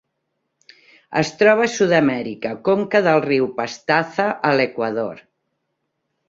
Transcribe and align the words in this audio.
Es 1.19 1.29
troba 1.41 1.63
a 1.67 1.71
Sud-amèrica: 1.73 2.53
conca 2.69 3.03
del 3.09 3.21
riu 3.27 3.45
Pastaza 3.61 4.27
a 4.51 4.53
l'Equador. 4.57 5.23